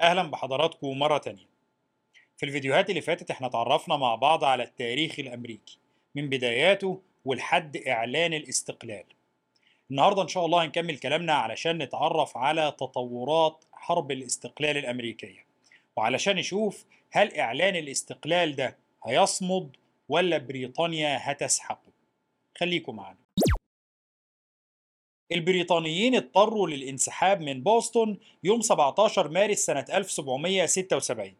[0.00, 1.46] أهلا بحضراتكم مرة تانية.
[2.36, 5.78] في الفيديوهات اللي فاتت إحنا اتعرفنا مع بعض على التاريخ الأمريكي
[6.14, 9.04] من بداياته ولحد إعلان الاستقلال.
[9.90, 15.46] النهاردة إن شاء الله هنكمل كلامنا علشان نتعرف على تطورات حرب الاستقلال الأمريكية.
[15.96, 19.76] وعلشان نشوف هل إعلان الاستقلال ده هيصمد
[20.08, 21.92] ولا بريطانيا هتسحقه
[22.58, 23.25] خليكم معانا.
[25.32, 31.32] البريطانيين اضطروا للانسحاب من بوسطن يوم 17 مارس سنة 1776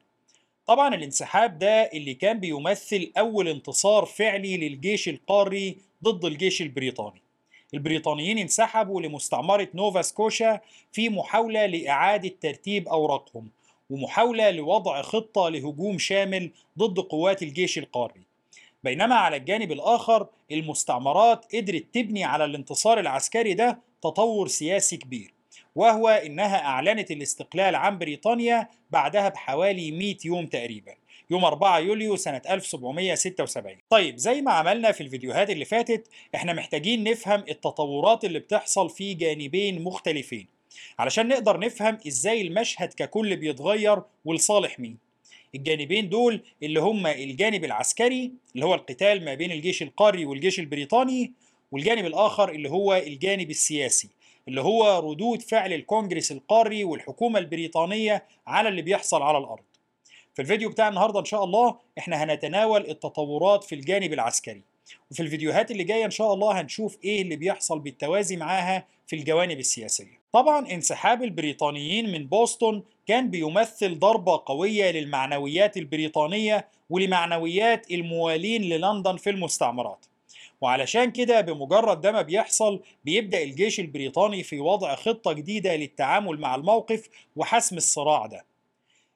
[0.66, 7.23] طبعا الانسحاب ده اللي كان بيمثل أول انتصار فعلي للجيش القاري ضد الجيش البريطاني.
[7.74, 10.60] البريطانيين انسحبوا لمستعمرة نوفا سكوشا
[10.93, 13.48] في محاولة لإعادة ترتيب أوراقهم
[13.91, 18.26] ومحاولة لوضع خطة لهجوم شامل ضد قوات الجيش القاري.
[18.86, 25.34] بينما على الجانب الآخر المستعمرات قدرت تبني على الانتصار العسكري ده تطور سياسي كبير
[25.74, 30.95] وهو إنها أعلنت الاستقلال عن بريطانيا بعدها بحوالي 100 يوم تقريبا
[31.30, 37.04] يوم 4 يوليو سنة 1776 طيب زي ما عملنا في الفيديوهات اللي فاتت إحنا محتاجين
[37.04, 40.46] نفهم التطورات اللي بتحصل في جانبين مختلفين
[40.98, 45.05] علشان نقدر نفهم إزاي المشهد ككل بيتغير ولصالح مين.
[45.57, 51.32] الجانبين دول اللي هم الجانب العسكري اللي هو القتال ما بين الجيش القاري والجيش البريطاني
[51.73, 54.09] والجانب الآخر اللي هو الجانب السياسي
[54.49, 59.62] اللي هو ردود فعل الكونجرس القاري والحكومة البريطانية على اللي بيحصل على الأرض.
[60.34, 64.62] في الفيديو بتاع النهاردة إن شاء الله إحنا هنتناول التطورات في الجانب العسكري.
[65.10, 69.59] وفي الفيديوهات اللي جاية إن شاء الله هنشوف إيه اللي بيحصل بالتوازي معاها في الجوانب
[69.59, 70.19] السياسية.
[70.37, 79.31] طبعا انسحاب البريطانيين من بوسطن كان بيمثل ضربة قوية للمعنويات البريطانية ولمعنويات الموالين للندن في
[79.31, 80.06] المستعمرات.
[80.60, 86.54] وعلشان كده بمجرد ده ما بيحصل بيبدأ الجيش البريطاني في وضع خطة جديدة للتعامل مع
[86.54, 88.44] الموقف وحسم الصراع ده.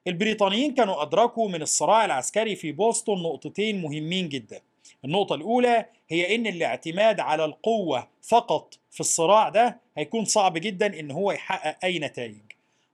[0.07, 4.61] البريطانيين كانوا أدركوا من الصراع العسكري في بوسطن نقطتين مهمين جدا.
[5.05, 11.11] النقطة الأولى هي إن الاعتماد على القوة فقط في الصراع ده هيكون صعب جدا إن
[11.11, 12.35] هو يحقق أي نتائج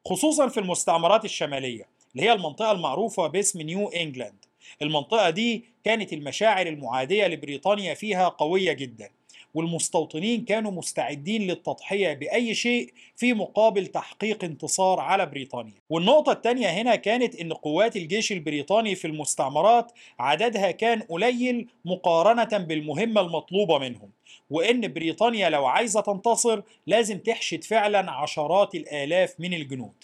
[0.06, 4.46] خصوصا في المستعمرات الشمالية اللي هي المنطقة المعروفة باسم نيو إنجلاند.
[4.82, 9.10] المنطقة دي كانت المشاعر المعادية لبريطانيا فيها قوية جدا.
[9.54, 15.74] والمستوطنين كانوا مستعدين للتضحية بأي شيء في مقابل تحقيق انتصار على بريطانيا.
[15.90, 23.22] والنقطة الثانية هنا كانت أن قوات الجيش البريطاني في المستعمرات عددها كان قليل مقارنة بالمهمة
[23.22, 24.10] المطلوبة منهم.
[24.50, 30.04] وأن بريطانيا لو عايزة تنتصر لازم تحشد فعلا عشرات الآلاف من الجنود.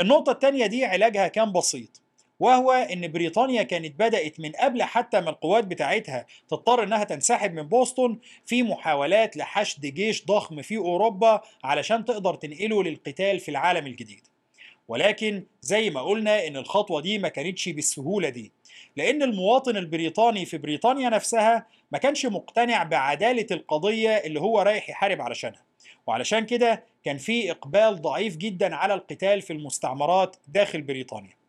[0.00, 2.00] النقطة الثانية دي علاجها كان بسيط.
[2.40, 7.62] وهو إن بريطانيا كانت بدأت من قبل حتى ما القوات بتاعتها تضطر إنها تنسحب من
[7.62, 14.26] بوسطن في محاولات لحشد جيش ضخم في أوروبا علشان تقدر تنقله للقتال في العالم الجديد.
[14.88, 18.52] ولكن زي ما قلنا إن الخطوة دي ما كانتش بالسهولة دي
[18.96, 25.20] لأن المواطن البريطاني في بريطانيا نفسها ما كانش مقتنع بعدالة القضية اللي هو رايح يحارب
[25.20, 25.64] علشانها.
[26.06, 31.39] وعلشان كده كان في إقبال ضعيف جدا على القتال في المستعمرات داخل بريطانيا.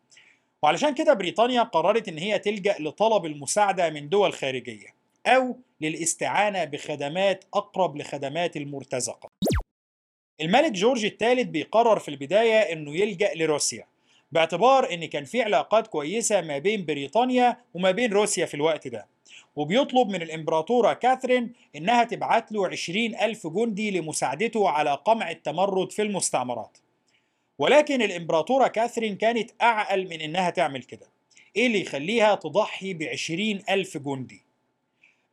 [0.62, 4.94] وعلشان كده بريطانيا قررت إن هي تلجأ لطلب المساعدة من دول خارجية
[5.26, 9.28] أو للاستعانة بخدمات أقرب لخدمات المرتزقة.
[10.40, 13.86] الملك جورج الثالث بيقرر في البداية إنه يلجأ لروسيا
[14.32, 19.06] باعتبار إن كان في علاقات كويسة ما بين بريطانيا وما بين روسيا في الوقت ده.
[19.56, 26.02] وبيطلب من الإمبراطورة كاثرين إنها تبعت له 20 ألف جندي لمساعدته على قمع التمرد في
[26.02, 26.78] المستعمرات.
[27.62, 31.06] ولكن الإمبراطورة كاثرين كانت أعقل من إنها تعمل كده
[31.56, 34.42] إيه اللي يخليها تضحي بعشرين ألف جندي؟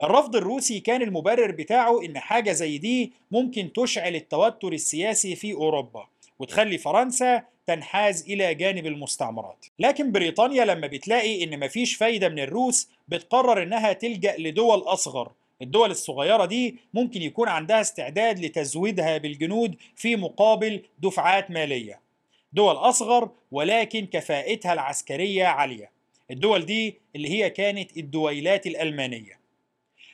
[0.04, 6.08] الرفض الروسي كان المبرر بتاعه إن حاجة زي دي ممكن تشعل التوتر السياسي في أوروبا
[6.40, 9.66] وتخلي فرنسا تنحاز إلى جانب المستعمرات.
[9.80, 15.32] لكن بريطانيا لما بتلاقي إن مفيش فايدة من الروس بتقرر إنها تلجأ لدول أصغر.
[15.62, 22.09] الدول الصغيرة دي ممكن يكون عندها استعداد لتزويدها بالجنود في مقابل دفعات مالية.
[22.54, 25.92] دول أصغر ولكن كفاءتها العسكرية عالية.
[26.32, 29.40] الدول دي اللي هي كانت الدويلات الألمانية.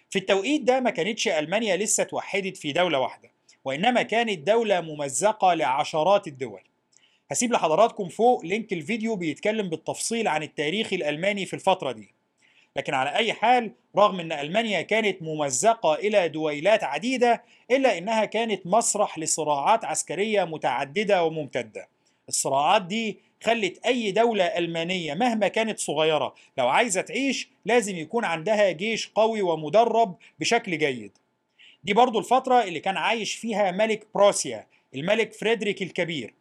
[0.09, 3.31] في التوقيت ده ما كانتش ألمانيا لسه توحدت في دولة واحدة
[3.65, 6.61] وإنما كانت دولة ممزقة لعشرات الدول.
[7.31, 12.13] هسيب لحضراتكم فوق لينك الفيديو بيتكلم بالتفصيل عن التاريخ الألماني في الفترة دي.
[12.75, 18.67] لكن على أي حال رغم أن ألمانيا كانت ممزقة إلى دويلات عديدة إلا أنها كانت
[18.67, 21.87] مسرح لصراعات عسكرية متعددة وممتدة.
[22.29, 28.71] الصراعات دي خلت أي دولة ألمانية مهما كانت صغيرة لو عايزة تعيش لازم يكون عندها
[28.71, 31.11] جيش قوي ومدرب بشكل جيد.
[31.83, 36.33] دي برضو الفترة اللي كان عايش فيها ملك بروسيا الملك فريدريك الكبير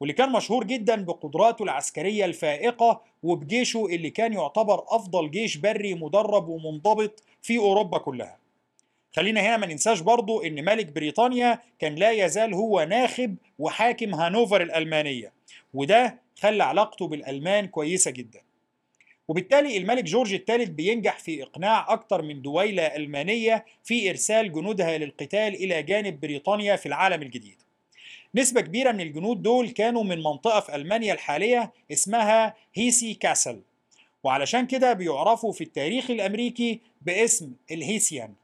[0.00, 6.48] واللي كان مشهور جدا بقدراته العسكرية الفائقة وبجيشه اللي كان يعتبر أفضل جيش بري مدرب
[6.48, 8.38] ومنضبط في أوروبا كلها.
[9.12, 14.62] خلينا هنا ما ننساش برضو إن ملك بريطانيا كان لا يزال هو ناخب وحاكم هانوفر
[14.62, 15.32] الألمانية
[15.74, 18.40] وده خلى علاقته بالألمان كويسة جدا.
[19.28, 25.54] وبالتالي الملك جورج الثالث بينجح في إقناع أكثر من دويلة ألمانية في إرسال جنودها للقتال
[25.54, 27.62] إلى جانب بريطانيا في العالم الجديد.
[28.34, 33.60] نسبة كبيرة من الجنود دول كانوا من منطقة في ألمانيا الحالية اسمها هيسي كاسل
[34.24, 38.34] وعلشان كده بيعرفوا في التاريخ الأمريكي باسم الهيسيان.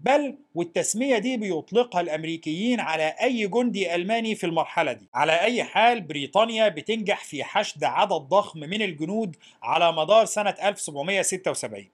[0.00, 5.08] بل والتسمية دي بيطلقها الأمريكيين على أي جندي ألماني في المرحلة دي.
[5.14, 11.84] على أي حال بريطانيا بتنجح في حشد عدد ضخم من الجنود على مدار سنة 1776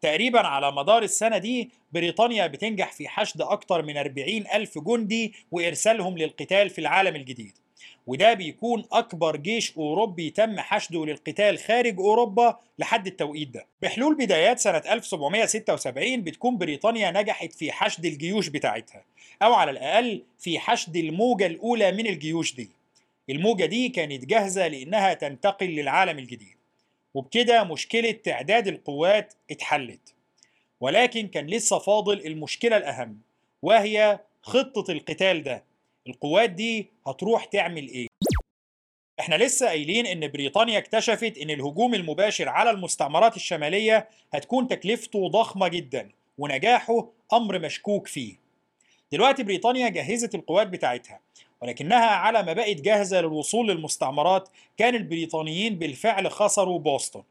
[0.00, 6.18] تقريبا على مدار السنة دي بريطانيا بتنجح في حشد أكثر من 40 ألف جندي وإرسالهم
[6.18, 7.52] للقتال في العالم الجديد.
[8.10, 13.66] وده بيكون أكبر جيش أوروبي تم حشده للقتال خارج أوروبا لحد التوقيت ده.
[13.82, 19.04] بحلول بدايات سنة 1776 بتكون بريطانيا نجحت في حشد الجيوش بتاعتها
[19.42, 22.70] أو على الأقل في حشد الموجة الأولى من الجيوش دي.
[23.30, 26.56] الموجة دي كانت جاهزة لأنها تنتقل للعالم الجديد.
[27.14, 30.14] وبكده مشكلة تعداد القوات اتحلت.
[30.80, 33.18] ولكن كان لسه فاضل المشكلة الأهم
[33.62, 35.69] وهي خطة القتال ده.
[36.10, 38.06] القوات دي هتروح تعمل إيه؟
[39.20, 45.68] إحنا لسه قايلين إن بريطانيا اكتشفت إن الهجوم المباشر على المستعمرات الشمالية هتكون تكلفته ضخمة
[45.68, 48.34] جدا ونجاحه أمر مشكوك فيه.
[49.12, 51.20] دلوقتي بريطانيا جهزت القوات بتاعتها
[51.62, 57.22] ولكنها على ما بقت جاهزة للوصول للمستعمرات كان البريطانيين بالفعل خسروا بوسطن.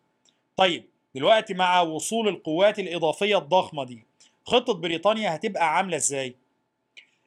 [0.57, 0.85] طيب
[1.15, 4.03] دلوقتي مع وصول القوات الإضافية الضخمة دي
[4.45, 6.35] خطة بريطانيا هتبقى عاملة إزاي؟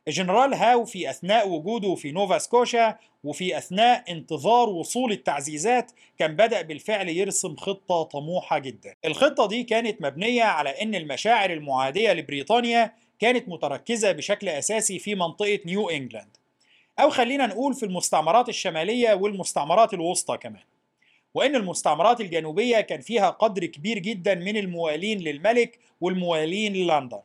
[0.09, 6.63] الجنرال هاو في أثناء وجوده في نوفا سكوشا وفي أثناء انتظار وصول التعزيزات كان بدأ
[6.63, 8.95] بالفعل يرسم خطة طموحة جدا.
[9.05, 15.59] الخطة دي كانت مبنية على أن المشاعر المعادية لبريطانيا كانت متركزة بشكل أساسي في منطقة
[15.67, 16.37] نيو إنجلاند.
[17.01, 20.63] أو خلينا نقول في المستعمرات الشمالية والمستعمرات الوسطى كمان.
[21.35, 27.21] وأن المستعمرات الجنوبية كان فيها قدر كبير جدا من الموالين للملك والموالين للندن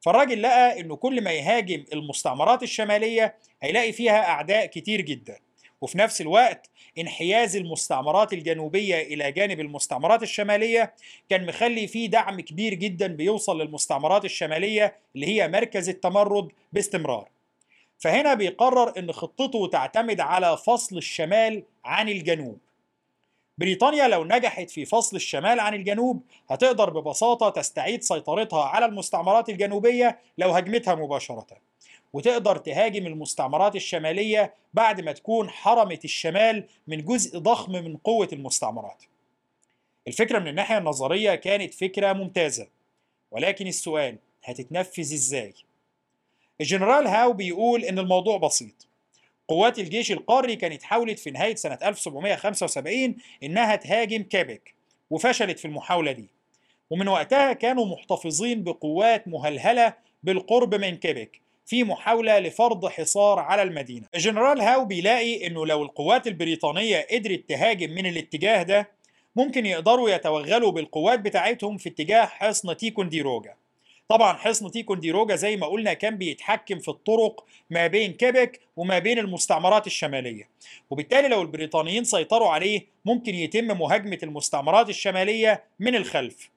[0.00, 5.38] فالراجل لقى إنه كل ما يهاجم المستعمرات الشمالية هيلاقي فيها أعداء كتير جدا.
[5.80, 10.94] وفي نفس الوقت انحياز المستعمرات الجنوبية إلى جانب المستعمرات الشمالية
[11.30, 17.28] كان مخلي فيه دعم كبير جدا بيوصل للمستعمرات الشمالية اللي هي مركز التمرد باستمرار.
[17.98, 22.58] فهنا بيقرر إن خطته تعتمد على فصل الشمال عن الجنوب.
[23.58, 30.18] بريطانيا لو نجحت في فصل الشمال عن الجنوب هتقدر ببساطة تستعيد سيطرتها على المستعمرات الجنوبية
[30.38, 31.46] لو هجمتها مباشرة.
[32.12, 39.02] وتقدر تهاجم المستعمرات الشمالية بعد ما تكون حرمت الشمال من جزء ضخم من قوة المستعمرات.
[40.08, 42.66] الفكرة من الناحية النظرية كانت فكرة ممتازة.
[43.30, 45.54] ولكن السؤال هتتنفذ إزاي؟
[46.60, 48.87] الجنرال هاو بيقول إن الموضوع بسيط.
[49.48, 54.74] قوات الجيش القاري كانت حاولت في نهاية سنة 1775 إنها تهاجم كيبك
[55.10, 56.28] وفشلت في المحاولة دي.
[56.90, 64.06] ومن وقتها كانوا محتفظين بقوات مهلهلة بالقرب من كيبك في محاولة لفرض حصار على المدينة.
[64.14, 68.88] الجنرال هاو بيلاقي إنه لو القوات البريطانية قدرت تهاجم من الاتجاه ده
[69.36, 73.54] ممكن يقدروا يتوغلوا بالقوات بتاعتهم في اتجاه حصن تيكونديروجا
[74.08, 79.18] طبعا حصن تيكونديروجا زي ما قلنا كان بيتحكم في الطرق ما بين كيبك وما بين
[79.18, 80.48] المستعمرات الشمالية.
[80.90, 86.50] وبالتالي لو البريطانيين سيطروا عليه ممكن يتم مهاجمة المستعمرات الشمالية من الخلف.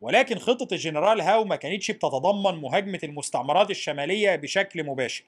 [0.00, 5.24] ولكن خطة الجنرال هاو ما كانتش بتتضمن مهاجمة المستعمرات الشمالية بشكل مباشر.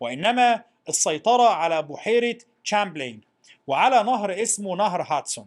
[0.00, 3.20] وإنما السيطرة على بحيرة تشامبلين
[3.66, 5.46] وعلى نهر اسمه نهر هادسون.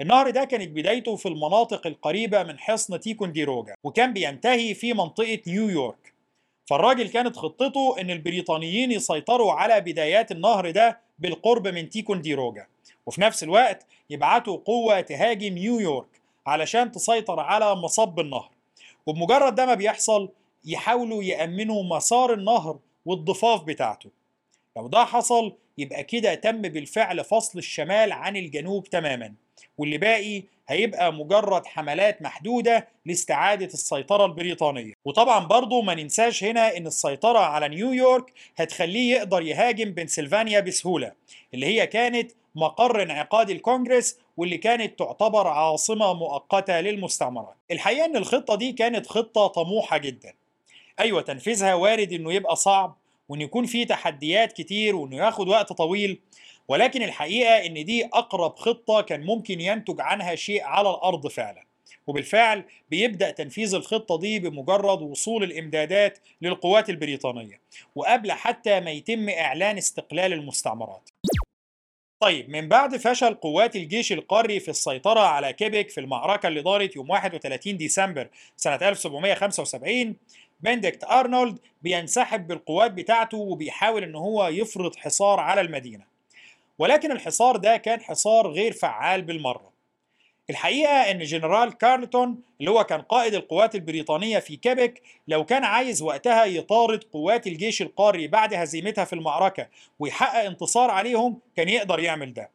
[0.00, 6.12] النهر ده كانت بدايته في المناطق القريبة من حصن تيكونديروجا وكان بينتهي في منطقة نيويورك.
[6.66, 12.66] فالراجل كانت خطته إن البريطانيين يسيطروا على بدايات النهر ده بالقرب من تيكونديروجا
[13.06, 16.06] وفي نفس الوقت يبعتوا قوة تهاجم نيويورك
[16.46, 18.50] علشان تسيطر على مصب النهر.
[19.06, 20.28] وبمجرد ده ما بيحصل
[20.64, 24.10] يحاولوا يأمنوا مسار النهر والضفاف بتاعته.
[24.76, 29.34] لو ده حصل يبقى كده تم بالفعل فصل الشمال عن الجنوب تماما.
[29.78, 34.92] واللي باقي هيبقى مجرد حملات محدودة لاستعادة السيطرة البريطانية.
[35.04, 41.12] وطبعا برضو ما ننساش هنا إن السيطرة على نيويورك هتخليه يقدر يهاجم بنسلفانيا بسهولة
[41.54, 47.54] اللي هي كانت مقر انعقاد الكونجرس واللي كانت تعتبر عاصمة مؤقتة للمستعمرات.
[47.70, 50.32] الحقيقة إن الخطة دي كانت خطة طموحة جدا.
[51.00, 52.96] أيوه تنفيذها وارد إنه يبقى صعب
[53.28, 56.20] وإن يكون في تحديات كتير وإنه ياخد وقت طويل.
[56.68, 61.64] ولكن الحقيقة إن دي أقرب خطة كان ممكن ينتج عنها شيء على الأرض فعلا.
[62.06, 67.60] وبالفعل بيبدأ تنفيذ الخطة دي بمجرد وصول الإمدادات للقوات البريطانية
[67.94, 71.10] وقبل حتى ما يتم إعلان استقلال المستعمرات.
[72.20, 76.96] طيب من بعد فشل قوات الجيش القاري في السيطرة على كيبك في المعركة اللي دارت
[76.96, 80.16] يوم 31 ديسمبر سنة 1775
[80.60, 86.15] بندكت أرنولد بينسحب بالقوات بتاعته وبيحاول إن هو يفرض حصار على المدينة.
[86.78, 89.76] ولكن الحصار ده كان حصار غير فعال بالمرة.
[90.50, 96.02] الحقيقة إن جنرال كارلتون اللي هو كان قائد القوات البريطانية في كيبك لو كان عايز
[96.02, 99.68] وقتها يطارد قوات الجيش القاري بعد هزيمتها في المعركة
[99.98, 102.50] ويحقق انتصار عليهم كان يقدر يعمل ده.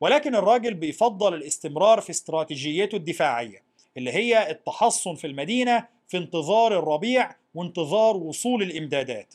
[0.00, 3.62] ولكن الراجل بيفضل الاستمرار في استراتيجيته الدفاعية
[3.96, 9.34] اللي هي التحصن في المدينة في انتظار الربيع وانتظار وصول الإمدادات.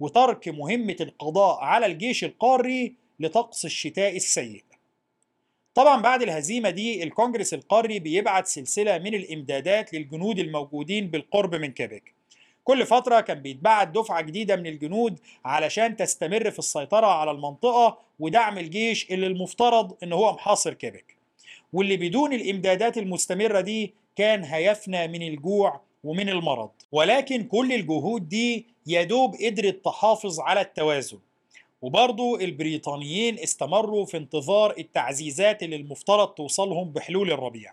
[0.00, 4.64] وترك مهمة القضاء على الجيش القاري لطقس الشتاء السيء.
[5.74, 12.14] طبعا بعد الهزيمة دي الكونجرس القاري بيبعت سلسلة من الإمدادات للجنود الموجودين بالقرب من كيبك
[12.64, 18.58] كل فترة كان بيتبعت دفعة جديدة من الجنود علشان تستمر في السيطرة على المنطقة ودعم
[18.58, 21.16] الجيش اللي المفترض إن هو محاصر كيبك
[21.72, 26.70] واللي بدون الإمدادات المستمرة دي كان هيفنى من الجوع ومن المرض.
[26.92, 31.18] ولكن كل الجهود دي يدوب قدرت تحافظ على التوازن.
[31.82, 37.72] وبرضو البريطانيين استمروا في انتظار التعزيزات اللي المفترض توصلهم بحلول الربيع.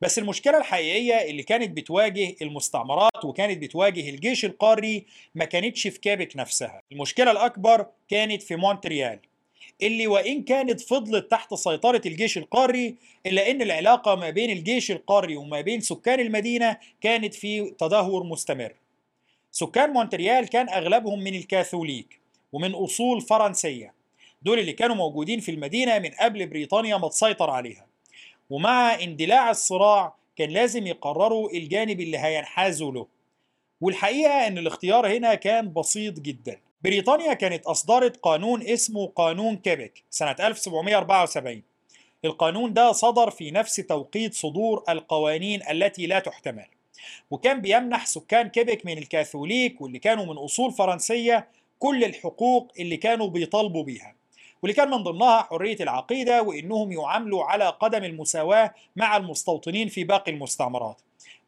[0.00, 6.36] بس المشكلة الحقيقية اللي كانت بتواجه المستعمرات وكانت بتواجه الجيش القاري ما كانتش في كيبك
[6.36, 6.82] نفسها.
[6.92, 9.18] المشكلة الأكبر كانت في مونتريال
[9.82, 12.94] اللي وإن كانت فضلت تحت سيطرة الجيش القاري
[13.26, 18.72] إلا أن العلاقة ما بين الجيش القاري وما بين سكان المدينة كانت في تدهور مستمر.
[19.52, 22.23] سكان مونتريال كان أغلبهم من الكاثوليك.
[22.54, 23.94] ومن أصول فرنسية.
[24.42, 27.86] دول اللي كانوا موجودين في المدينة من قبل بريطانيا ما تسيطر عليها.
[28.50, 33.06] ومع اندلاع الصراع كان لازم يقرروا الجانب اللي هينحازوا له.
[33.80, 36.60] والحقيقة أن الاختيار هنا كان بسيط جدا.
[36.84, 41.62] بريطانيا كانت أصدرت قانون اسمه قانون كيبك سنة 1774
[42.24, 46.66] القانون ده صدر في نفس توقيت صدور القوانين التي لا تحتمل.
[47.30, 51.48] وكان بيمنح سكان كيبك من الكاثوليك واللي كانوا من أصول فرنسية
[51.84, 54.14] كل الحقوق اللي كانوا بيطالبوا بيها.
[54.62, 60.32] واللي كان من ضمنها حرية العقيدة وإنهم يعاملوا على قدم المساواة مع المستوطنين في باقي
[60.32, 61.00] المستعمرات.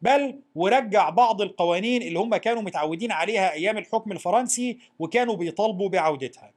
[0.03, 6.53] بل ورجع بعض القوانين اللي هم كانوا متعودين عليها أيام الحكم الفرنسي وكانوا بيطالبوا بعودتها.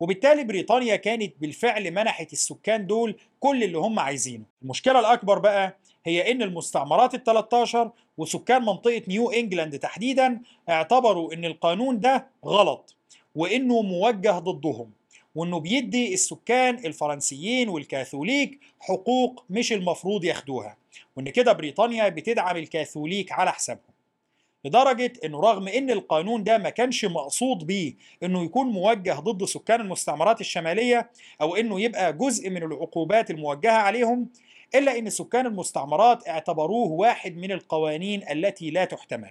[0.00, 4.44] وبالتالي بريطانيا كانت بالفعل منحت السكان دول كل اللي هم عايزينه.
[4.62, 11.44] المشكلة الأكبر بقى هي إن المستعمرات ال 13 وسكان منطقة نيو إنجلاند تحديدا اعتبروا إن
[11.44, 12.95] القانون ده غلط.
[13.36, 14.90] وإنه موجه ضدهم
[15.34, 20.76] وإنه بيدي السكان الفرنسيين والكاثوليك حقوق مش المفروض ياخدوها
[21.16, 23.96] وإن كده بريطانيا بتدعم الكاثوليك على حسابهم.
[24.64, 29.80] لدرجة إنه رغم إن القانون ده ما كانش مقصود بيه إنه يكون موجه ضد سكان
[29.80, 34.28] المستعمرات الشمالية أو إنه يبقى جزء من العقوبات الموجهة عليهم
[34.74, 39.30] إلا أن سكان المستعمرات اعتبروه واحد من القوانين التي لا تحتمل.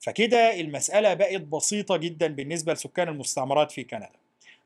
[0.00, 4.10] فكده المسألة بقت بسيطة جدا بالنسبة لسكان المستعمرات في كندا.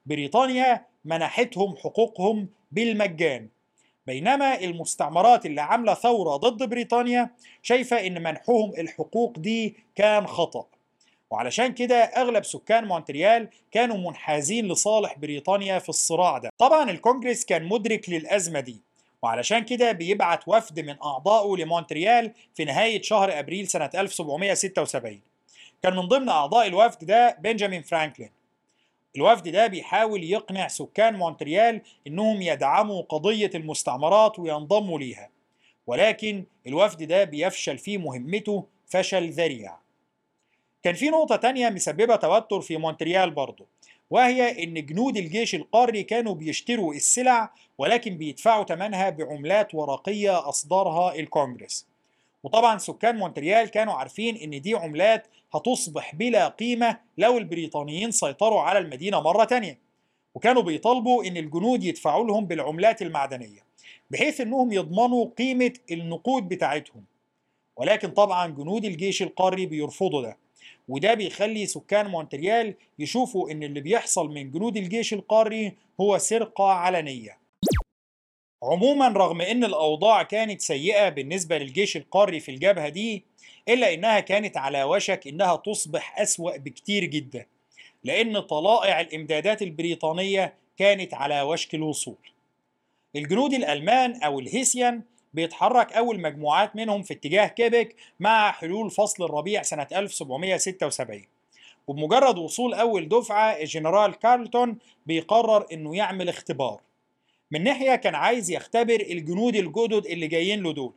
[0.07, 3.49] بريطانيا منحتهم حقوقهم بالمجان
[4.07, 7.31] بينما المستعمرات اللي عاملة ثورة ضد بريطانيا
[7.63, 10.67] شايفة إن منحهم الحقوق دي كان خطأ.
[11.31, 16.51] وعلشان كده أغلب سكان مونتريال كانوا منحازين لصالح بريطانيا في الصراع ده.
[16.59, 18.81] طبعا الكونجرس كان مدرك للأزمة دي.
[19.25, 25.21] وعلشان كده بيبعت وفد من أعضائه لمونتريال في نهاية شهر أبريل سنة 1776
[25.83, 28.31] كان من ضمن أعضاء الوفد ده بنجامين فرانكلين.
[29.17, 35.31] الوفد ده بيحاول يقنع سكان مونتريال إنهم يدعموا قضية المستعمرات وينضموا ليها
[35.87, 39.77] ولكن الوفد ده بيفشل في مهمته فشل ذريع.
[40.83, 43.67] كان في نقطة تانية مسببة توتر في مونتريال برضه.
[44.15, 51.87] وهي إن جنود الجيش القاري كانوا بيشتروا السلع ولكن بيدفعوا ثمنها بعملات ورقية اصدرها الكونجرس
[52.43, 58.79] وطبعا سكان مونتريال كانوا عارفين إن دي عملات هتصبح بلا قيمة لو البريطانيين سيطروا على
[58.79, 59.79] المدينة مرة تانية.
[60.35, 63.61] وكانوا بيطالبوا إن الجنود يدفعوا لهم بالعملات المعدنية
[64.11, 67.05] بحيث إنهم يضمنوا قيمة النقود بتاعتهم.
[67.77, 70.37] ولكن طبعا جنود الجيش القاري بيرفضوا ده.
[70.89, 77.39] وده بيخلي سكان مونتريال يشوفوا إن اللي بيحصل من جنود الجيش القاري هو سرقة علنية.
[78.63, 83.25] عموما رغم إن الأوضاع كانت سيئة بالنسبة للجيش القاري في الجبهة دي
[83.69, 87.47] إلا إنها كانت على وشك إنها تصبح أسوأ بكتير جدا
[88.05, 92.17] لأن طلائع الإمدادات البريطانية كانت على وشك الوصول.
[93.17, 95.03] الجنود الألمان أو الهيسيان
[95.35, 101.23] بيتحرك أول مجموعات منهم في اتجاه كيبك مع حلول فصل الربيع سنة 1776
[101.87, 106.81] وبمجرد وصول أول دفعة الجنرال كارلتون بيقرر إنه يعمل اختبار.
[107.51, 110.93] من ناحية كان عايز يختبر الجنود الجدد اللي جايين له دول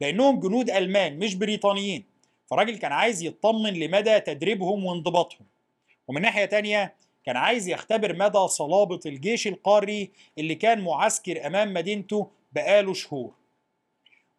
[0.00, 2.04] لأنهم جنود ألمان مش بريطانيين.
[2.46, 5.46] فراجل كان عايز يطمن لمدى تدريبهم وانضباطهم.
[6.08, 6.94] ومن ناحية تانية
[7.24, 13.41] كان عايز يختبر مدى صلابة الجيش القاري اللي كان معسكر أمام مدينته بقاله شهور.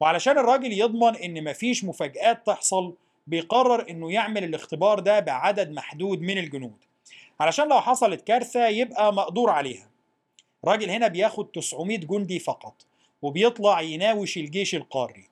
[0.04, 2.94] وعلشان الراجل يضمن إن مفيش مفاجآت تحصل
[3.28, 6.78] بيقرر إنه يعمل الاختبار ده بعدد محدود من الجنود.
[7.40, 9.88] علشان لو حصلت كارثة يبقى مقدور عليها.
[10.64, 12.74] الراجل هنا بياخد 900 جندي فقط
[13.22, 15.28] وبيطلع يناوش الجيش القاري.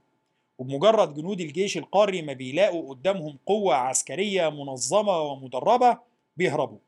[0.58, 5.98] وبمجرد جنود الجيش القاري ما بيلاقوا قدامهم قوة عسكرية منظمة ومدربة
[6.38, 6.80] بيهربوا.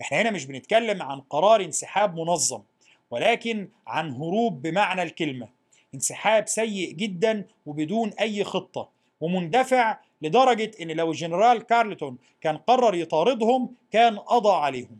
[0.00, 2.62] إحنا هنا مش بنتكلم عن قرار انسحاب منظم
[3.10, 5.61] ولكن عن هروب بمعنى الكلمة.
[5.94, 8.88] انسحاب سيء جدا وبدون أي خطة
[9.20, 14.98] ومندفع لدرجة إن لو الجنرال كارلتون كان قرر يطاردهم كان قضى عليهم.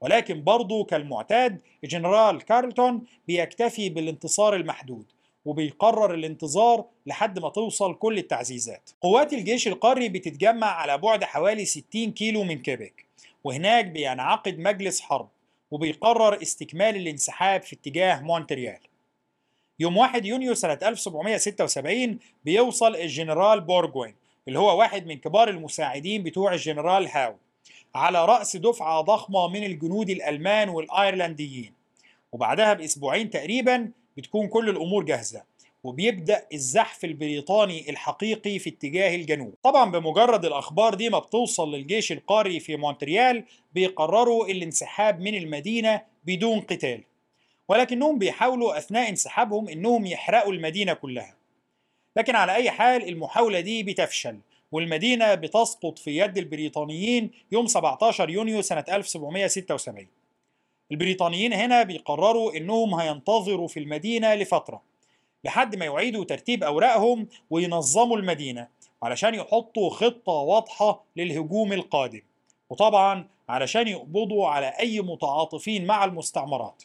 [0.00, 5.04] ولكن برضه كالمعتاد الجنرال كارلتون بيكتفي بالانتصار المحدود
[5.44, 8.90] وبيقرر الانتظار لحد ما توصل كل التعزيزات.
[9.00, 13.04] قوات الجيش القاري بتتجمع على بعد حوالي 60 كيلو من كيبك
[13.44, 15.28] وهناك بينعقد مجلس حرب
[15.70, 18.89] وبيقرر استكمال الانسحاب في اتجاه مونتريال.
[19.80, 24.14] يوم 1 يونيو سنة 1776 بيوصل الجنرال بورجوين
[24.48, 27.34] اللي هو واحد من كبار المساعدين بتوع الجنرال هاو
[27.94, 31.72] على رأس دفعة ضخمة من الجنود الألمان والأيرلنديين.
[32.32, 35.42] وبعدها بأسبوعين تقريبا بتكون كل الأمور جاهزة
[35.84, 39.54] وبيبدأ الزحف البريطاني الحقيقي في اتجاه الجنوب.
[39.62, 43.44] طبعا بمجرد الأخبار دي ما بتوصل للجيش القاري في مونتريال
[43.74, 47.00] بيقرروا الانسحاب من المدينة بدون قتال.
[47.70, 51.34] ولكنهم بيحاولوا أثناء انسحابهم إنهم يحرقوا المدينة كلها.
[52.16, 54.38] لكن على أي حال المحاولة دي بتفشل
[54.72, 60.06] والمدينة بتسقط في يد البريطانيين يوم 17 يونيو سنة 1776
[60.92, 64.82] البريطانيين هنا بيقرروا إنهم هينتظروا في المدينة لفترة
[65.44, 68.68] لحد ما يعيدوا ترتيب أوراقهم وينظموا المدينة
[69.02, 72.22] علشان يحطوا خطة واضحة للهجوم القادم
[72.70, 76.82] وطبعا علشان يقبضوا على أي متعاطفين مع المستعمرات.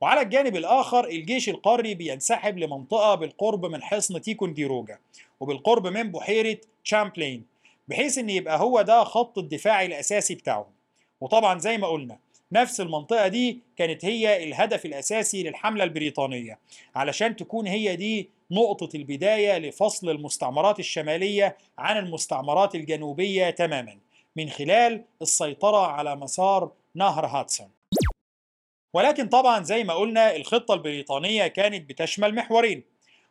[0.00, 4.98] وعلى الجانب الآخر الجيش القاري بينسحب لمنطقة بالقرب من حصن تيكونديروجا
[5.40, 7.44] وبالقرب من بحيرة تشامبلين
[7.88, 10.72] بحيث إن يبقى هو ده خط الدفاع الأساسي بتاعهم.
[11.20, 12.18] وطبعا زي ما قلنا
[12.52, 16.58] نفس المنطقة دي كانت هي الهدف الأساسي للحملة البريطانية
[16.94, 23.98] علشان تكون هي دي نقطة البداية لفصل المستعمرات الشمالية عن المستعمرات الجنوبية تماما
[24.36, 27.75] من خلال السيطرة على مسار نهر هاتسون.
[28.96, 32.82] ولكن طبعا زي ما قلنا الخطة البريطانية كانت بتشمل محورين.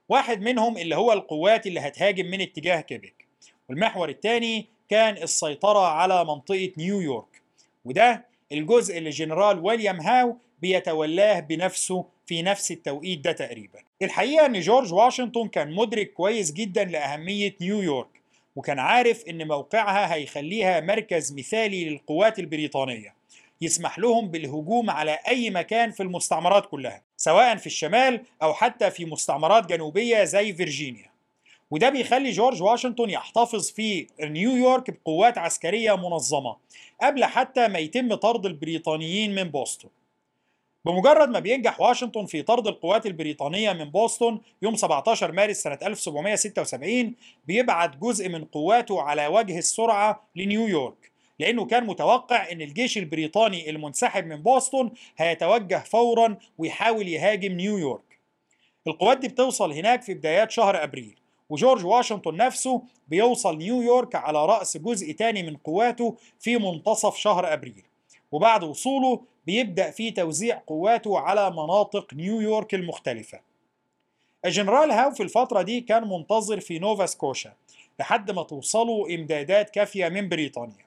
[0.09, 3.25] واحد منهم اللي هو القوات اللي هتهاجم من اتجاه كيبك
[3.69, 7.41] والمحور الثاني كان السيطرة على منطقة نيويورك
[7.85, 13.79] وده الجزء اللي جنرال ويليام هاو بيتولاه بنفسه في نفس التوقيت ده تقريبا.
[14.01, 18.21] الحقيقة إن جورج واشنطن كان مدرك كويس جدا لأهمية نيويورك
[18.55, 23.13] وكان عارف إن موقعها هيخليها مركز مثالي للقوات البريطانية.
[23.61, 29.05] يسمح لهم بالهجوم على أي مكان في المستعمرات كلها سواء في الشمال أو حتى في
[29.05, 31.15] مستعمرات جنوبية زي فيرجينيا.
[31.71, 36.55] وده بيخلي جورج واشنطن يحتفظ في نيويورك بقوات عسكرية منظمة
[37.01, 39.89] قبل حتى ما يتم طرد البريطانيين من بوسطن.
[40.85, 47.15] بمجرد ما بينجح واشنطن في طرد القوات البريطانية من بوسطن يوم 17 مارس سنة 1776
[47.47, 54.25] بيبعت جزء من قواته على وجه السرعة لنيويورك لأنه كان متوقع أن الجيش البريطاني المنسحب
[54.25, 58.19] من بوسطن هيتوجه فورا ويحاول يهاجم نيويورك.
[58.87, 61.15] القوات دي بتوصل هناك في بدايات شهر أبريل
[61.49, 67.83] وجورج واشنطن نفسه بيوصل نيويورك على رأس جزء تاني من قواته في منتصف شهر أبريل
[68.31, 73.39] وبعد وصوله بيبدأ في توزيع قواته على مناطق نيويورك المختلفة.
[74.45, 77.53] الجنرال هاو في الفترة دي كان منتظر في نوفا سكوشا
[77.99, 80.84] لحد ما توصله إمدادات كافية من بريطانيا.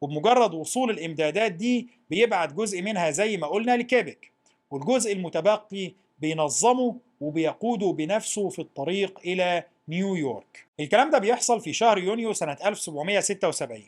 [0.00, 4.30] وبمجرد وصول الإمدادات دي بيبعت جزء منها زي ما قلنا لكيبك
[4.70, 12.32] والجزء المتبقي بينظمه وبيقوده بنفسه في الطريق إلى نيويورك الكلام ده بيحصل في شهر يونيو
[12.32, 13.82] سنة 1776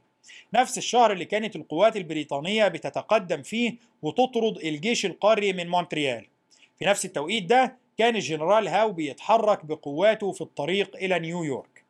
[0.54, 6.26] نفس الشهر اللي كانت القوات البريطانية بتتقدم فيه وتطرد الجيش القاري من مونتريال.
[6.78, 11.84] في نفس التوقيت ده كان الجنرال هاو بيتحرك بقواته في الطريق إلى نيويورك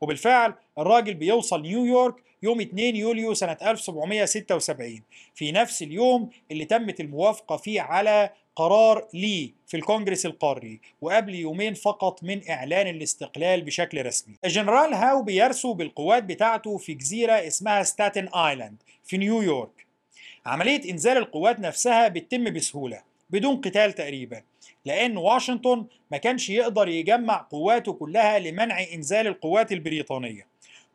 [0.00, 5.02] وبالفعل الراجل بيوصل نيويورك يوم 2 يوليو سنة 1776
[5.34, 11.74] في نفس اليوم اللي تمت الموافقة فيه على قرار لي في الكونجرس القاري وقبل يومين
[11.74, 14.34] فقط من إعلان الاستقلال بشكل رسمي.
[14.44, 19.86] الجنرال هاو بيرسو بالقوات بتاعته في جزيرة اسمها ستاتن آيلاند في نيويورك.
[20.46, 24.42] عملية إنزال القوات نفسها بتتم بسهولة بدون قتال تقريبا
[24.84, 30.46] لأن واشنطن ما كانش يقدر يجمع قواته كلها لمنع إنزال القوات البريطانية.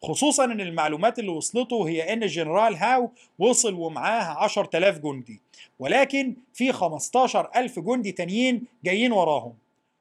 [0.03, 5.41] خصوصا إن المعلومات اللي وصلته هي إن الجنرال هاو وصل ومعاه 10000 جندي
[5.79, 9.53] ولكن في 15000 جندي تانيين جايين وراهم.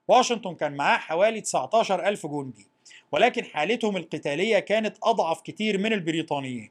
[0.08, 2.66] واشنطن كان معاه حوالي 19000 جندي
[3.12, 6.70] ولكن حالتهم القتالية كانت أضعف كتير من البريطانيين.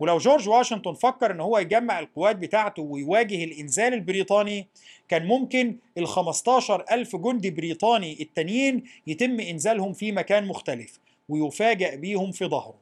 [0.00, 4.66] ولو جورج واشنطن فكر إن هو يجمع القوات بتاعته ويواجه الإنزال البريطاني
[5.08, 10.98] كان ممكن ال 15 ألف جندي بريطاني التانيين يتم إنزالهم في مكان مختلف.
[11.28, 12.74] ويفاجأ بيهم في ظهره.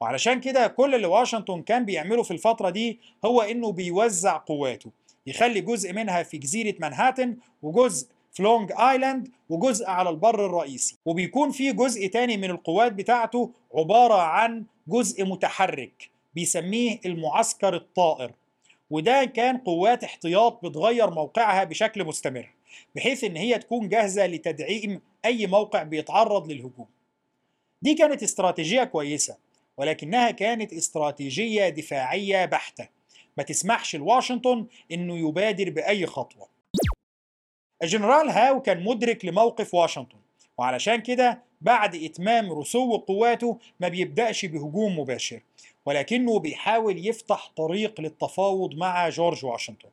[0.00, 4.90] وعلشان كده كل اللي واشنطن كان بيعمله في الفترة دي هو إنه بيوزع قواته
[5.26, 10.96] يخلي جزء منها في جزيرة مانهاتن وجزء في لونج آيلاند وجزء على البر الرئيسي.
[11.04, 18.32] وبيكون في جزء تاني من القوات بتاعته عبارة عن جزء متحرك بيسميه المعسكر الطائر.
[18.90, 22.50] وده كان قوات احتياط بتغير موقعها بشكل مستمر
[22.96, 26.86] بحيث إن هي تكون جاهزة لتدعيم أي موقع بيتعرض للهجوم.
[27.82, 29.36] دي كانت استراتيجية كويسة
[29.76, 32.88] ولكنها كانت استراتيجية دفاعية بحتة.
[33.36, 36.48] ما تسمحش لواشنطن إنه يبادر بأي خطوة.
[37.82, 40.18] الجنرال هاو كان مدرك لموقف واشنطن
[40.58, 45.40] وعلشان كده بعد إتمام رسو قواته ما بيبدأش بهجوم مباشر
[45.86, 49.88] ولكنه بيحاول يفتح طريق للتفاوض مع جورج واشنطن.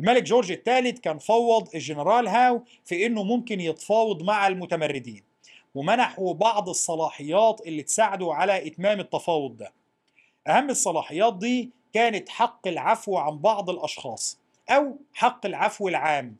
[0.00, 5.22] الملك جورج الثالث كان فوض الجنرال هاو في إنه ممكن يتفاوض مع المتمردين.
[5.74, 9.72] ومنحه بعض الصلاحيات اللي تساعده على إتمام التفاوض ده.
[10.46, 14.38] أهم الصلاحيات دي كانت حق العفو عن بعض الأشخاص
[14.70, 16.36] أو حق العفو العام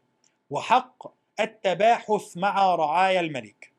[0.50, 1.06] وحق
[1.40, 3.72] التباحث مع رعايا الملك.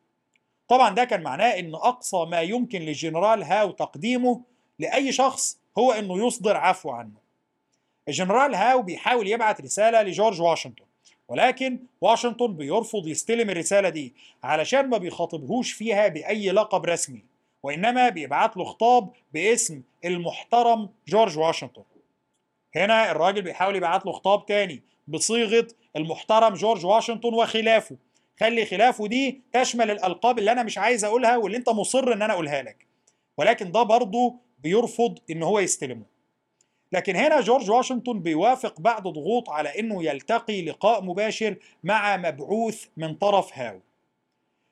[0.68, 4.42] طبعا ده كان معناه إن أقصى ما يمكن للجنرال هاو تقديمه
[4.80, 7.20] لأي شخص هو إنه يصدر عفو عنه.
[8.08, 10.86] الجنرال هاو بيحاول يبعت رسالة لجورج واشنطن.
[11.30, 14.14] ولكن واشنطن بيرفض يستلم الرسالة دي
[14.44, 17.24] علشان ما بيخاطبهوش فيها بأي لقب رسمي
[17.64, 21.84] وإنما بيبعت له خطاب باسم المحترم جورج واشنطن.
[22.76, 27.96] هنا الراجل بيحاول يبعت له خطاب تاني بصيغة المحترم جورج واشنطن وخلافه.
[28.40, 32.34] خلي خلافه دي تشمل الألقاب اللي أنا مش عايز أقولها واللي أنت مصر إن أنا
[32.34, 32.88] أقولها لك.
[33.38, 36.06] ولكن ده برضه بيرفض إن هو يستلمه.
[36.92, 43.16] لكن هنا جورج واشنطن بيوافق بعد ضغوط على إنه يلتقي لقاء مباشر مع مبعوث من
[43.16, 43.80] طرف هاو.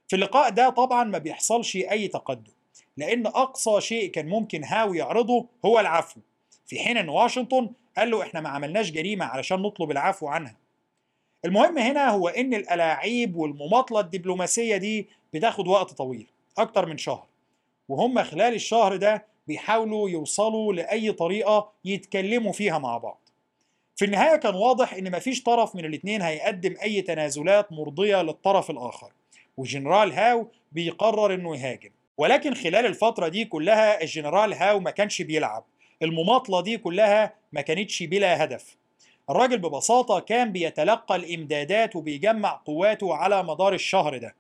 [0.08, 2.52] في اللقاء ده طبعا ما بيحصلش أي تقدم
[2.98, 6.20] لأن أقصى شيء كان ممكن هاو يعرضه هو العفو.
[6.66, 10.56] في حين إن واشنطن قال له إحنا ما عملناش جريمة علشان نطلب العفو عنها.
[11.46, 16.28] المهم هنا هو إن الألاعيب والمماطلة الدبلوماسية دي بتاخد وقت طويل
[16.58, 17.28] أكتر من شهر.
[17.90, 23.22] وهم خلال الشهر ده بيحاولوا يوصلوا لأي طريقة يتكلموا فيها مع بعض.
[23.96, 29.12] في النهاية كان واضح إن مفيش طرف من الاتنين هيقدم أي تنازلات مرضية للطرف الآخر
[29.58, 31.90] والجنرال هاو بيقرر إنه يهاجم.
[32.18, 35.64] ولكن خلال الفترة دي كلها الجنرال هاو ما كانش بيلعب.
[36.02, 38.78] المماطلة دي كلها ما كانتش بلا هدف.
[39.30, 44.36] الراجل ببساطة كان بيتلقى الإمدادات وبيجمع قواته على مدار الشهر ده.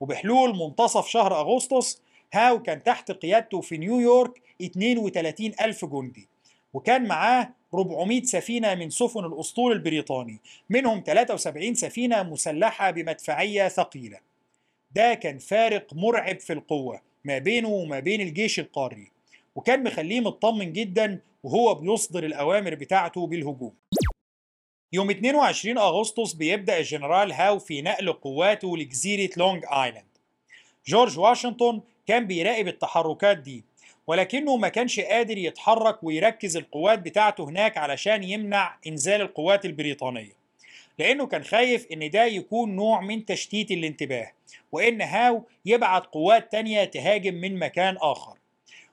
[0.00, 6.28] وبحلول منتصف شهر أغسطس هاو كان تحت قيادته في نيويورك 32 ألف جندي
[6.74, 14.18] وكان معاه 400 سفينة من سفن الأسطول البريطاني منهم 73 سفينة مسلحة بمدفعية ثقيلة.
[14.90, 19.10] ده كان فارق مرعب في القوة ما بينه وما بين الجيش القاري
[19.54, 23.74] وكان مخليه مطمن جدا وهو بيصدر الأوامر بتاعته بالهجوم.
[24.92, 30.06] يوم 22 أغسطس بيبدأ الجنرال هاو في نقل قواته لجزيرة لونج آيلاند.
[30.86, 33.64] جورج واشنطن كان بيراقب التحركات دي
[34.06, 40.36] ولكنه ما كانش قادر يتحرك ويركز القوات بتاعته هناك علشان يمنع إنزال القوات البريطانية.
[40.98, 44.30] لأنه كان خايف إن ده يكون نوع من تشتيت الانتباه
[44.72, 48.36] وإن هاو يبعت قوات تانية تهاجم من مكان آخر.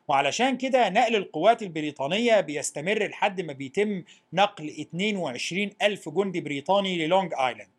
[0.08, 7.34] وعلشان كده نقل القوات البريطانية بيستمر لحد ما بيتم نقل 22 ألف جندي بريطاني للونج
[7.34, 7.73] آيلاند.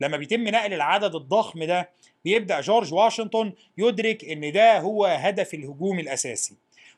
[0.00, 1.90] لما بيتم نقل العدد الضخم ده
[2.24, 6.54] بيبدأ جورج واشنطن يدرك إن ده هو هدف الهجوم الأساسي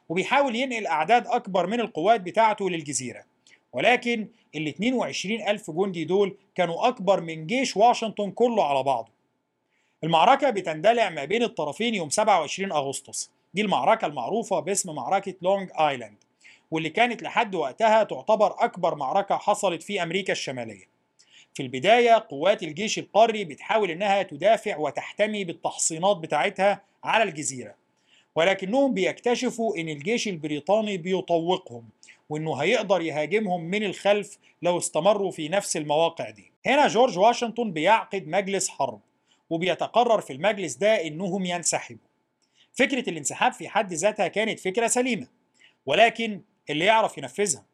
[0.09, 3.25] وبيحاول ينقل أعداد أكبر من القوات بتاعته للجزيرة.
[3.73, 9.11] ولكن ال 22 ألف جندي دول كانوا أكبر من جيش واشنطن كله على بعضه.
[10.05, 13.31] المعركة بتندلع ما بين الطرفين يوم 27 أغسطس.
[13.55, 16.17] دي المعركة المعروفة باسم معركة لونج آيلاند
[16.71, 20.91] واللي كانت لحد وقتها تعتبر أكبر معركة حصلت في أمريكا الشمالية.
[21.55, 27.75] في البداية قوات الجيش القاري بتحاول إنها تدافع وتحتمي بالتحصينات بتاعتها على الجزيرة.
[28.35, 31.88] ولكنهم بيكتشفوا إن الجيش البريطاني بيطوقهم
[32.29, 36.53] وإنه هيقدر يهاجمهم من الخلف لو استمروا في نفس المواقع دي.
[36.67, 39.01] هنا جورج واشنطن بيعقد مجلس حرب
[39.51, 42.07] وبيتقرر في المجلس ده إنهم ينسحبوا.
[42.73, 45.27] فكرة الانسحاب في حد ذاتها كانت فكرة سليمة
[45.87, 47.65] ولكن اللي يعرف ينفذها.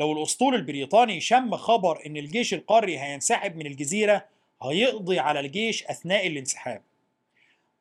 [0.00, 4.24] لو الأسطول البريطاني شم خبر إن الجيش القاري هينسحب من الجزيرة
[4.62, 6.82] هيقضي على الجيش أثناء الانسحاب.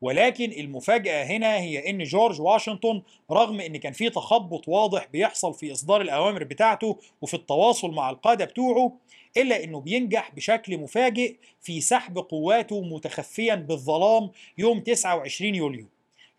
[0.01, 3.01] ولكن المفاجأة هنا هي إن جورج واشنطن
[3.31, 8.45] رغم إن كان في تخبط واضح بيحصل في إصدار الأوامر بتاعته وفي التواصل مع القادة
[8.45, 8.97] بتوعه
[9.37, 15.85] إلا إنه بينجح بشكل مفاجئ في سحب قواته متخفيا بالظلام يوم 29 يوليو.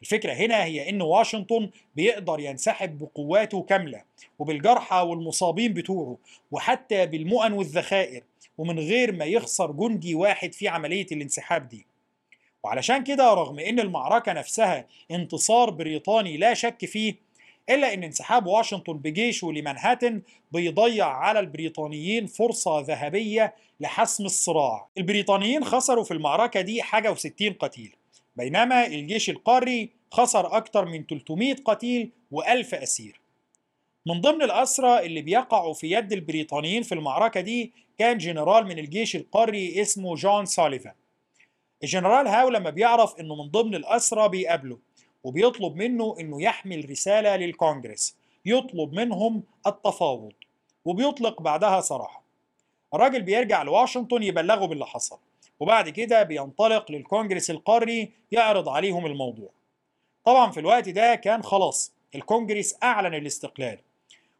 [0.03, 4.03] الفكرة هنا هي إن واشنطن بيقدر ينسحب بقواته كاملة
[4.39, 6.17] وبالجرحى والمصابين بتوعه
[6.51, 8.23] وحتى بالمؤن والذخائر
[8.59, 11.87] ومن غير ما يخسر جندي واحد في عملية الانسحاب دي.
[12.65, 17.15] وعلشان كده رغم إن المعركة نفسها انتصار بريطاني لا شك فيه
[17.71, 24.89] إلا إن انسحاب واشنطن بجيشه لمنهاتن بيضيع على البريطانيين فرصة ذهبية لحسم الصراع.
[24.99, 27.95] البريطانيين خسروا في المعركة دي حاجة وستين قتيل.
[28.37, 33.21] بينما الجيش القاري خسر أكثر من 300 قتيل و1000 أسير.
[34.07, 39.17] من ضمن الأسرى اللي بيقعوا في يد البريطانيين في المعركة دي كان جنرال من الجيش
[39.17, 40.95] القاري اسمه جون سوليفان
[41.83, 44.79] الجنرال هاو لما بيعرف إنه من ضمن الأسرى بيقابله
[45.25, 48.17] وبيطلب منه إنه يحمل رسالة للكونجرس
[48.47, 50.33] يطلب منهم التفاوض
[50.85, 52.23] وبيطلق بعدها سراحه.
[52.95, 55.19] الراجل بيرجع لواشنطن يبلغه باللي حصل.
[55.61, 59.51] وبعد كده بينطلق للكونجرس القاري يعرض عليهم الموضوع.
[60.25, 63.79] طبعا في الوقت ده كان خلاص الكونجرس أعلن الاستقلال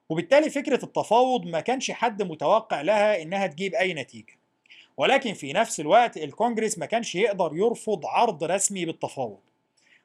[0.09, 4.39] وبالتالي فكرة التفاوض ما كانش حد متوقع لها إنها تجيب أي نتيجة.
[4.97, 9.41] ولكن في نفس الوقت الكونجرس ما كانش يقدر يرفض عرض رسمي بالتفاوض.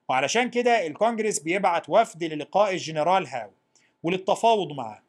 [0.09, 3.51] وعلشان كده الكونجرس بيبعت وفد للقاء الجنرال هاو
[4.03, 5.01] وللتفاوض معاه.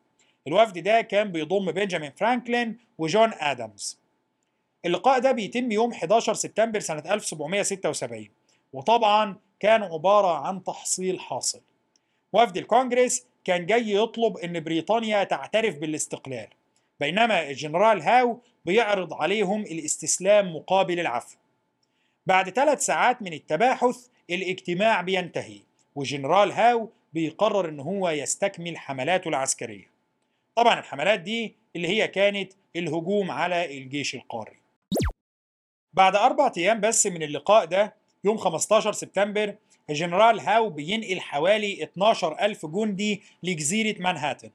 [0.46, 4.05] الوفد ده كان بيضم بنجامين فرانكلين وجون آدمز
[4.84, 8.28] اللقاء ده بيتم يوم 11 سبتمبر سنة 1776
[8.72, 11.60] وطبعا كان عبارة عن تحصيل حاصل.
[12.32, 16.48] وفد الكونجرس كان جاي يطلب إن بريطانيا تعترف بالاستقلال
[17.00, 21.36] بينما الجنرال هاو بيعرض عليهم الاستسلام مقابل العفو.
[22.26, 25.60] بعد ثلاث ساعات من التباحث الاجتماع بينتهي
[25.94, 29.90] وجنرال هاو بيقرر إن هو يستكمل حملاته العسكرية.
[30.56, 34.56] طبعا الحملات دي اللي هي كانت الهجوم على الجيش القاري.
[35.96, 39.54] بعد أربع أيام بس من اللقاء ده يوم 15 سبتمبر
[39.90, 44.50] الجنرال هاو بينقل حوالي 12 ألف جندي لجزيرة مانهاتن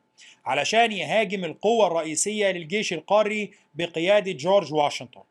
[0.45, 5.21] علشان يهاجم القوة الرئيسية للجيش القاري بقيادة جورج واشنطن.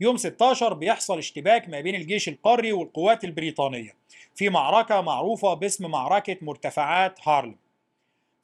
[0.00, 3.94] يوم 16 بيحصل اشتباك ما بين الجيش القاري والقوات البريطانية
[4.34, 7.56] في معركة معروفة باسم معركة مرتفعات هارلم.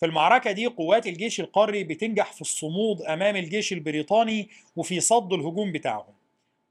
[0.01, 5.73] في المعركة دي قوات الجيش القاري بتنجح في الصمود أمام الجيش البريطاني وفي صد الهجوم
[5.73, 6.22] بتاعهم.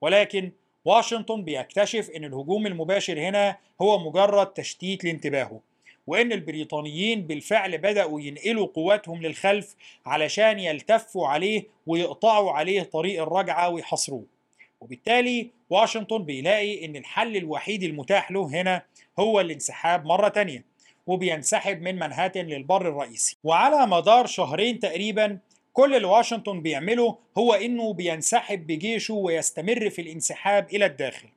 [0.01, 0.51] ولكن
[0.85, 5.59] واشنطن بيكتشف إن الهجوم المباشر هنا هو مجرد تشتيت لانتباهه
[6.07, 14.25] وإن البريطانيين بالفعل بدأوا ينقلوا قواتهم للخلف علشان يلتفوا عليه ويقطعوا عليه طريق الرجعة ويحاصروه.
[14.81, 18.81] وبالتالي واشنطن بيلاقي إن الحل الوحيد المتاح له هنا
[19.19, 20.65] هو الانسحاب مرة تانية
[21.07, 23.37] وبينسحب من منهاتن للبر الرئيسي.
[23.43, 25.39] وعلى مدار شهرين تقريبا
[25.73, 31.27] كل اللي واشنطن بيعمله هو إنه بينسحب بجيشه ويستمر في الانسحاب إلى الداخل.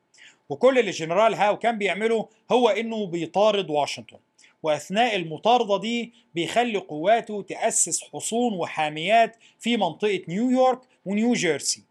[0.49, 4.19] وكل اللي جنرال هاو كان بيعمله هو إنه بيطارد واشنطن.
[4.63, 11.83] وأثناء المطاردة دي بيخلي قواته تأسس حصون وحاميات في منطقة نيويورك ونيو جيرسي.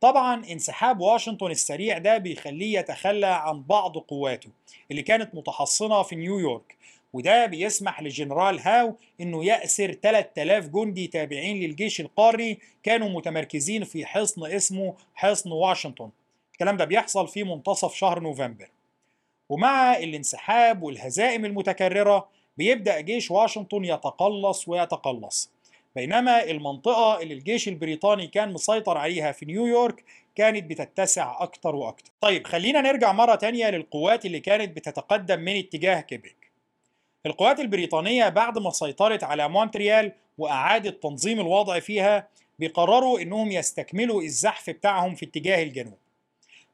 [0.00, 4.48] طبعا انسحاب واشنطن السريع ده بيخليه يتخلى عن بعض قواته
[4.90, 6.76] اللي كانت متحصنة في نيويورك
[7.12, 14.46] وده بيسمح لجنرال هاو إنه يأسر 3000 جندي تابعين للجيش القاري كانوا متمركزين في حصن
[14.46, 16.10] اسمه حصن واشنطن.
[16.52, 18.68] الكلام ده بيحصل في منتصف شهر نوفمبر.
[19.48, 25.50] ومع الانسحاب والهزائم المتكررة بيبدأ جيش واشنطن يتقلص ويتقلص.
[25.96, 32.10] بينما المنطقة اللي الجيش البريطاني كان مسيطر عليها في نيويورك كانت بتتسع أكتر وأكتر.
[32.20, 36.47] طيب خلينا نرجع مرة تانية للقوات اللي كانت بتتقدم من اتجاه كيبك
[37.26, 42.28] القوات البريطانية بعد ما سيطرت على مونتريال وأعادت تنظيم الوضع فيها
[42.58, 45.98] بيقرروا إنهم يستكملوا الزحف بتاعهم في اتجاه الجنوب.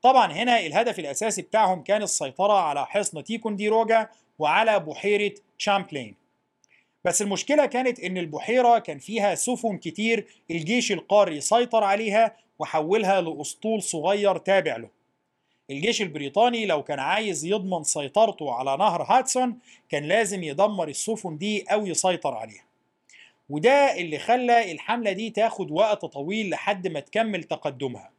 [0.03, 6.15] طبعا هنا الهدف الأساسي بتاعهم كان السيطرة على حصن تيكونديروجا وعلى بحيرة شامبلين
[7.05, 13.83] بس المشكلة كانت إن البحيرة كان فيها سفن كتير الجيش القاري سيطر عليها وحولها لأسطول
[13.83, 14.89] صغير تابع له.
[15.71, 21.63] الجيش البريطاني لو كان عايز يضمن سيطرته على نهر هدسون كان لازم يدمر السفن دي
[21.63, 22.65] أو يسيطر عليها.
[23.51, 28.11] وده اللي خلى الحملة دي تاخد وقت طويل لحد ما تكمل تقدمها.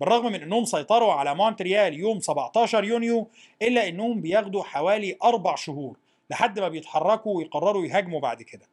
[0.00, 3.28] بالرغم من إنهم سيطروا على مونتريال يوم 17 يونيو
[3.62, 5.96] إلا إنهم بياخدوا حوالي أربع شهور
[6.30, 8.68] لحد ما بيتحركوا ويقرروا يهاجموا بعد كده.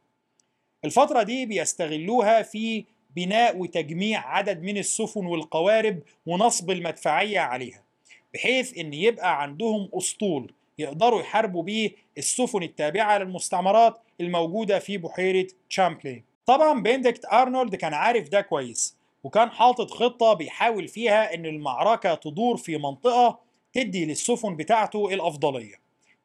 [0.86, 7.91] الفترة دي بيستغلوها في بناء وتجميع عدد من السفن والقوارب ونصب المدفعية عليها.
[8.34, 16.24] بحيث إن يبقى عندهم أسطول يقدروا يحاربوا بيه السفن التابعة للمستعمرات الموجودة في بحيرة تشامبلين
[16.46, 22.58] طبعا بندكت أرنولد كان عارف ده كويس وكان حاطط خطة بيحاول فيها إن المعركة تدور
[22.58, 23.40] في منطقة
[23.74, 25.76] تدي للسفن بتاعته الأفضلية.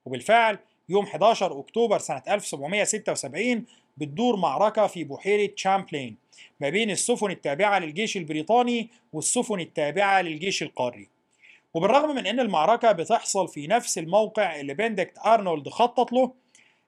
[0.04, 3.64] وبالفعل يوم 11 أكتوبر سنة 1776
[3.96, 6.16] بتدور معركة في بحيرة تشامبلين
[6.60, 11.08] ما بين السفن التابعة للجيش البريطاني والسفن التابعة للجيش القاري.
[11.76, 16.32] وبالرغم من إن المعركة بتحصل في نفس الموقع اللي بندكت أرنولد خطط له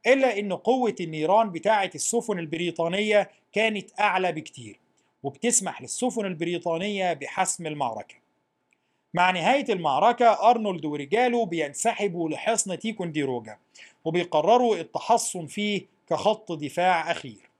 [0.06, 4.80] إلا إن قوة النيران بتاعة السفن البريطانية كانت أعلى بكتير
[5.22, 8.14] وبتسمح للسفن البريطانية بحسم المعركة.
[9.14, 13.58] مع نهاية المعركة أرنولد ورجاله بينسحبوا لحصن تيكونديروجا
[14.04, 17.50] وبيقرروا التحصن فيه كخط دفاع أخير.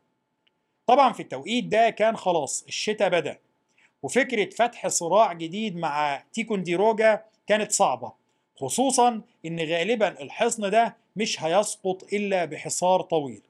[0.87, 3.39] طبعا في التوقيت ده كان خلاص الشتاء بدأ.
[4.03, 8.13] وفكرة فتح صراع جديد مع تيكونديروجا كانت صعبة
[8.57, 13.43] خصوصا إن غالبا الحصن ده مش هيسقط إلا بحصار طويل.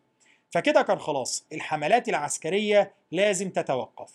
[0.51, 4.13] فكده كان خلاص الحملات العسكرية لازم تتوقف.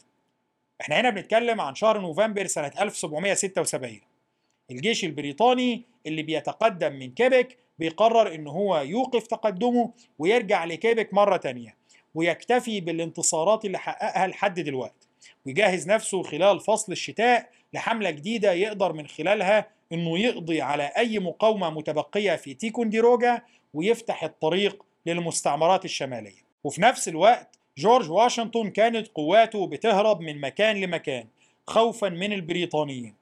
[0.81, 3.99] إحنا هنا بنتكلم عن شهر نوفمبر سنة 1776
[4.71, 11.75] الجيش البريطاني اللي بيتقدم من كيبك بيقرر إن هو يوقف تقدمه ويرجع لكيبك مرة تانية
[12.15, 15.07] ويكتفي بالانتصارات اللي حققها لحد دلوقتي.
[15.45, 21.69] ويجهز نفسه خلال فصل الشتاء لحملة جديدة يقدر من خلالها إنه يقضي على أي مقاومة
[21.69, 23.41] متبقية في تيكونديروجا
[23.73, 26.43] ويفتح الطريق للمستعمرات الشمالية.
[26.63, 31.27] وفي نفس الوقت جورج واشنطن كانت قواته بتهرب من مكان لمكان
[31.67, 33.15] خوفا من البريطانيين.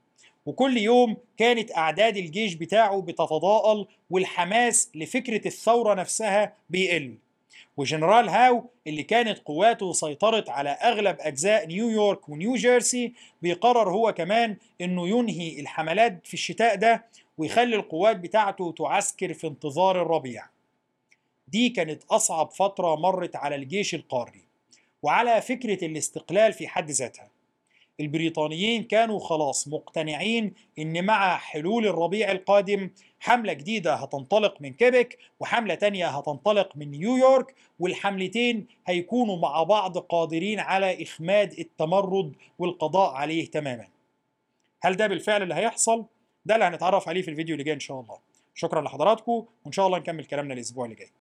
[0.45, 7.15] وكل يوم كانت أعداد الجيش بتاعه بتتضاءل والحماس لفكرة الثورة نفسها بيقل.
[7.77, 14.57] وجنرال هاو اللي كانت قواته سيطرت على أغلب أجزاء نيويورك ونيو جيرسي بيقرر هو كمان
[14.81, 17.05] إنه ينهي الحملات في الشتاء ده
[17.37, 20.45] ويخلي القوات بتاعته تعسكر في انتظار الربيع.
[21.47, 24.41] دي كانت أصعب فترة مرت على الجيش القاري.
[25.03, 27.27] وعلى فكرة الاستقلال في حد ذاتها.
[27.99, 32.89] البريطانيين كانوا خلاص مقتنعين إن مع حلول الربيع القادم
[33.23, 40.59] حملة جديدة هتنطلق من كيبك وحملة تانية هتنطلق من نيويورك والحملتين هيكونوا مع بعض قادرين
[40.59, 43.87] على إخماد التمرد والقضاء عليه تماما.
[44.81, 46.05] هل ده بالفعل اللي هيحصل؟
[46.45, 48.17] ده اللي هنتعرف عليه في الفيديو اللي جاي إن شاء الله.
[48.55, 51.11] شكرا لحضراتكم وإن شاء الله نكمل كلامنا الأسبوع اللي جاي.